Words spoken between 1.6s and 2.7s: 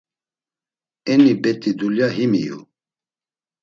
dulya him iyu.